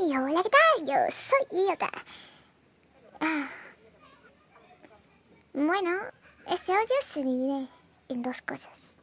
Hey, 0.00 0.12
hola, 0.16 0.42
¿qué 0.42 0.50
tal? 0.50 0.86
Yo 0.86 0.94
soy 1.10 1.66
Iota. 1.66 1.90
Ah. 3.20 3.48
Bueno, 5.52 5.90
este 6.46 6.72
audio 6.72 6.94
se 7.02 7.22
divide 7.22 7.68
en 8.08 8.22
dos 8.22 8.42
cosas. 8.42 8.94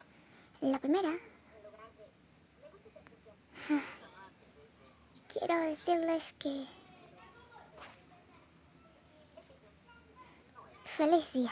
La 0.61 0.79
primera... 0.79 1.09
Ah, 3.69 3.81
quiero 5.27 5.59
decirles 5.61 6.33
que... 6.39 6.65
Feliz 10.85 11.33
día. 11.33 11.51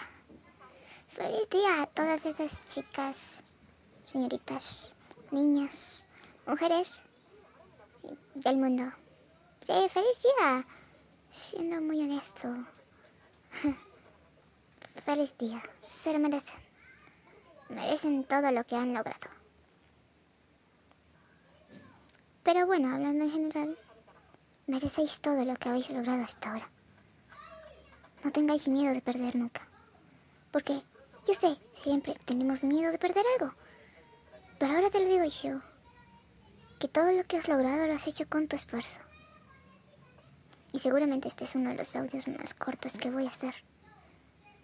Feliz 1.07 1.49
día 1.49 1.81
a 1.81 1.87
todas 1.87 2.23
esas 2.25 2.65
chicas, 2.65 3.43
señoritas, 4.05 4.93
niñas, 5.31 6.05
mujeres 6.45 7.03
del 8.35 8.57
mundo. 8.57 9.02
Sí, 9.65 9.87
feliz 9.87 10.21
día. 10.21 10.65
Siendo 11.31 11.81
muy 11.81 12.01
honesto. 12.01 12.49
feliz 15.05 15.37
día. 15.37 15.63
Se 15.79 16.11
lo 16.11 16.19
merecen. 16.19 16.59
Merecen 17.69 18.25
todo 18.25 18.51
lo 18.51 18.65
que 18.65 18.75
han 18.75 18.93
logrado. 18.93 19.29
Pero 22.43 22.67
bueno, 22.67 22.93
hablando 22.93 23.23
en 23.23 23.31
general, 23.31 23.77
merecéis 24.67 25.21
todo 25.21 25.45
lo 25.45 25.55
que 25.55 25.69
habéis 25.69 25.89
logrado 25.91 26.23
hasta 26.23 26.51
ahora. 26.51 26.69
No 28.21 28.31
tengáis 28.33 28.67
miedo 28.67 28.93
de 28.93 29.01
perder 29.01 29.37
nunca. 29.37 29.65
Porque, 30.51 30.81
yo 31.25 31.33
sé, 31.33 31.57
siempre 31.73 32.19
tenemos 32.25 32.65
miedo 32.65 32.91
de 32.91 32.99
perder 32.99 33.23
algo. 33.39 33.55
Pero 34.59 34.73
ahora 34.73 34.89
te 34.89 34.99
lo 34.99 35.07
digo 35.07 35.23
yo. 35.23 35.61
Que 36.79 36.89
todo 36.89 37.13
lo 37.13 37.23
que 37.23 37.37
has 37.37 37.47
logrado 37.47 37.87
lo 37.87 37.93
has 37.93 38.07
hecho 38.07 38.27
con 38.27 38.49
tu 38.49 38.57
esfuerzo. 38.57 38.99
Y 40.73 40.79
seguramente 40.79 41.27
este 41.27 41.45
es 41.45 41.55
uno 41.55 41.69
de 41.69 41.77
los 41.77 41.95
audios 41.95 42.27
más 42.27 42.55
cortos 42.55 42.97
que 42.97 43.11
voy 43.11 43.25
a 43.25 43.29
hacer. 43.29 43.53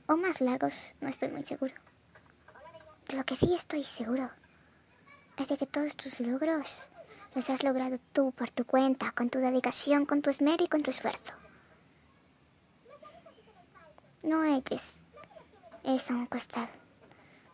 O 0.07 0.17
más 0.17 0.41
largos, 0.41 0.95
no 0.99 1.07
estoy 1.07 1.29
muy 1.29 1.45
seguro. 1.45 1.73
Lo 3.13 3.23
que 3.23 3.35
sí 3.35 3.53
estoy 3.53 3.83
seguro 3.83 4.29
es 5.37 5.47
de 5.47 5.57
que 5.57 5.67
todos 5.67 5.95
tus 5.95 6.19
logros 6.19 6.89
los 7.35 7.49
has 7.51 7.63
logrado 7.63 7.99
tú 8.11 8.31
por 8.31 8.49
tu 8.49 8.65
cuenta, 8.65 9.11
con 9.11 9.29
tu 9.29 9.37
dedicación, 9.37 10.07
con 10.07 10.23
tu 10.23 10.31
esmero 10.31 10.63
y 10.63 10.67
con 10.67 10.81
tu 10.81 10.89
esfuerzo. 10.89 11.33
No 14.23 14.43
eches 14.43 14.95
eso 15.83 16.13
a 16.13 16.17
un 16.17 16.25
costado. 16.25 16.69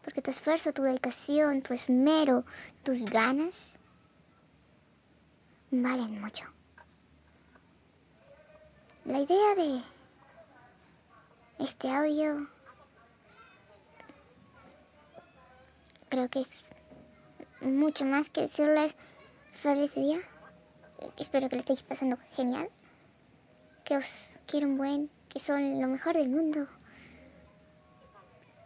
Porque 0.02 0.22
tu 0.22 0.32
esfuerzo, 0.32 0.72
tu 0.72 0.84
dedicación, 0.84 1.62
tu 1.62 1.74
esmero, 1.74 2.46
tus 2.84 3.04
ganas 3.04 3.80
valen 5.72 6.22
mucho. 6.22 6.46
La 9.06 9.20
idea 9.20 9.54
de 9.54 9.84
este 11.60 11.92
audio 11.92 12.50
creo 16.10 16.28
que 16.28 16.40
es 16.40 16.50
mucho 17.62 18.04
más 18.04 18.32
que 18.32 18.42
decirles 18.42 18.96
feliz 19.54 19.94
día. 19.94 20.18
Espero 21.20 21.50
que 21.50 21.56
lo 21.56 21.60
estéis 21.60 21.84
pasando 21.84 22.18
genial. 22.32 22.68
Que 23.84 23.96
os 23.98 24.40
quiero 24.48 24.66
un 24.66 24.78
buen, 24.80 25.12
que 25.30 25.40
son 25.40 25.80
lo 25.80 25.88
mejor 25.88 26.16
del 26.16 26.30
mundo. 26.30 26.68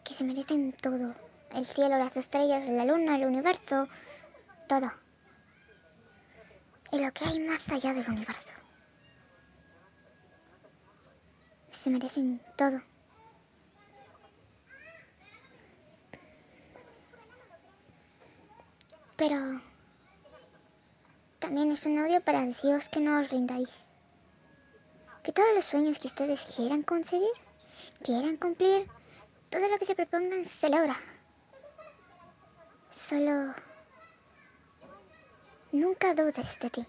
Que 0.05 0.13
se 0.13 0.23
merecen 0.23 0.71
todo. 0.71 1.15
El 1.53 1.65
cielo, 1.65 1.97
las 1.97 2.15
estrellas, 2.15 2.65
la 2.69 2.85
luna, 2.85 3.17
el 3.17 3.25
universo, 3.25 3.89
todo. 4.69 4.89
Y 6.93 7.03
lo 7.03 7.11
que 7.11 7.25
hay 7.25 7.41
más 7.41 7.67
allá 7.67 7.93
del 7.93 8.09
universo. 8.09 8.58
Se 11.79 11.89
merecen 11.89 12.41
todo. 12.57 12.81
Pero 19.15 19.61
también 21.39 21.71
es 21.71 21.85
un 21.85 21.97
audio 21.99 22.19
para 22.21 22.43
deciros 22.43 22.89
que 22.89 22.99
no 22.99 23.17
os 23.17 23.29
rindáis. 23.29 23.85
Que 25.23 25.31
todos 25.31 25.53
los 25.55 25.63
sueños 25.63 25.99
que 25.99 26.07
ustedes 26.07 26.41
quieran 26.53 26.83
conseguir, 26.83 27.31
quieran 28.03 28.35
cumplir, 28.35 28.89
todo 29.49 29.69
lo 29.69 29.77
que 29.77 29.85
se 29.85 29.95
propongan 29.95 30.43
se 30.43 30.69
logra. 30.69 30.95
Solo 32.91 33.53
nunca 35.71 36.13
dudes 36.13 36.59
de 36.59 36.69
ti. 36.69 36.85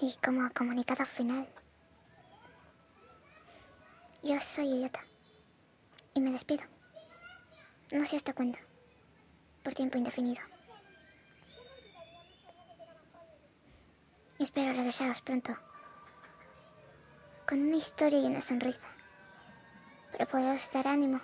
Y 0.00 0.16
como 0.24 0.50
comunicado 0.52 1.06
final, 1.06 1.46
yo 4.30 4.40
soy 4.40 4.68
idiota. 4.68 5.00
Y 6.14 6.20
me 6.20 6.30
despido. 6.30 6.62
No 7.92 8.04
sé 8.04 8.16
hasta 8.16 8.32
cuándo. 8.32 8.58
Por 9.64 9.74
tiempo 9.74 9.98
indefinido. 9.98 10.40
Espero 14.38 14.72
regresaros 14.72 15.20
pronto. 15.20 15.56
Con 17.48 17.60
una 17.60 17.76
historia 17.76 18.20
y 18.20 18.26
una 18.26 18.40
sonrisa. 18.40 18.86
Pero 20.12 20.26
poderos 20.26 20.70
dar 20.72 20.86
ánimo 20.86 21.20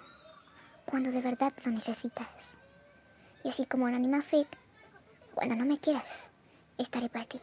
cuando 0.84 1.12
de 1.12 1.20
verdad 1.20 1.52
lo 1.64 1.70
necesitas. 1.70 2.56
Y 3.44 3.50
así 3.50 3.66
como 3.66 3.84
un 3.84 3.94
animal 3.94 4.24
freak, 4.24 4.48
cuando 5.32 5.54
no 5.54 5.64
me 5.64 5.78
quieras, 5.78 6.32
estaré 6.76 7.08
para 7.08 7.24
ti. 7.24 7.40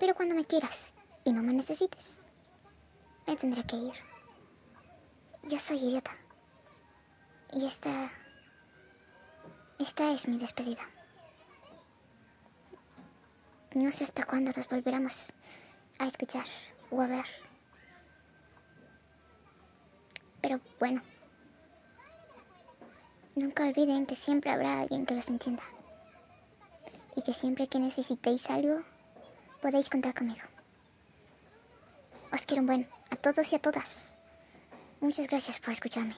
Pero 0.00 0.16
cuando 0.16 0.34
me 0.34 0.44
quieras 0.44 0.92
y 1.24 1.32
no 1.32 1.42
me 1.44 1.52
necesites, 1.52 2.30
me 3.28 3.36
tendré 3.36 3.62
que 3.64 3.76
ir. 3.76 4.15
Yo 5.48 5.60
soy 5.60 5.78
idiota. 5.78 6.10
Y 7.52 7.66
esta... 7.66 8.10
Esta 9.78 10.10
es 10.10 10.26
mi 10.26 10.38
despedida. 10.38 10.82
No 13.72 13.92
sé 13.92 14.02
hasta 14.02 14.24
cuándo 14.24 14.50
nos 14.56 14.68
volveremos 14.68 15.32
a 16.00 16.06
escuchar 16.06 16.46
o 16.90 17.00
a 17.00 17.06
ver. 17.06 17.24
Pero 20.40 20.60
bueno. 20.80 21.00
Nunca 23.36 23.68
olviden 23.68 24.06
que 24.06 24.16
siempre 24.16 24.50
habrá 24.50 24.80
alguien 24.80 25.06
que 25.06 25.14
los 25.14 25.28
entienda. 25.28 25.62
Y 27.14 27.22
que 27.22 27.34
siempre 27.34 27.68
que 27.68 27.78
necesitéis 27.78 28.50
algo, 28.50 28.82
podéis 29.62 29.90
contar 29.90 30.12
conmigo. 30.12 30.42
Os 32.32 32.44
quiero 32.46 32.62
un 32.62 32.66
buen 32.66 32.88
a 33.10 33.16
todos 33.16 33.52
y 33.52 33.54
a 33.54 33.60
todas. 33.60 34.15
Muchas 35.00 35.28
gracias 35.28 35.58
por 35.58 35.70
escucharme. 35.70 36.14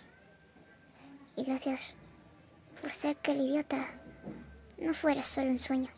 Y 1.37 1.45
gracias 1.45 1.95
por 2.81 2.91
ser 2.91 3.17
que 3.17 3.33
el 3.33 3.41
idiota 3.41 3.85
no 4.79 4.95
fuera 4.95 5.23
solo 5.23 5.51
un 5.51 5.59
sueño, 5.59 5.91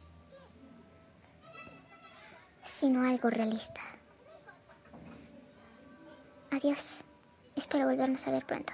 sino 2.63 3.03
algo 3.03 3.31
realista. 3.31 3.81
Adiós. 6.51 6.99
Espero 7.55 7.87
volvernos 7.87 8.27
a 8.27 8.31
ver 8.33 8.47
pronto. 8.47 8.73